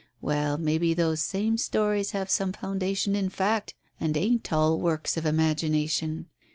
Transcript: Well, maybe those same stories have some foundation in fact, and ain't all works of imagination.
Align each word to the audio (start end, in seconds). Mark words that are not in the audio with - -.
Well, 0.19 0.57
maybe 0.57 0.95
those 0.95 1.21
same 1.21 1.59
stories 1.59 2.09
have 2.09 2.27
some 2.31 2.53
foundation 2.53 3.15
in 3.15 3.29
fact, 3.29 3.75
and 3.99 4.17
ain't 4.17 4.51
all 4.51 4.79
works 4.79 5.15
of 5.15 5.27
imagination. 5.27 6.25